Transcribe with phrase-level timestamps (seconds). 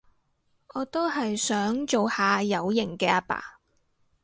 [0.73, 3.59] 我都係想做下有型嘅阿爸